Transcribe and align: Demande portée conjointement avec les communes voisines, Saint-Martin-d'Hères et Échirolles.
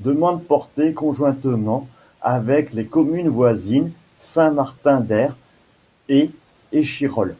Demande 0.00 0.44
portée 0.44 0.92
conjointement 0.92 1.88
avec 2.20 2.74
les 2.74 2.84
communes 2.84 3.30
voisines, 3.30 3.90
Saint-Martin-d'Hères 4.18 5.34
et 6.10 6.28
Échirolles. 6.72 7.38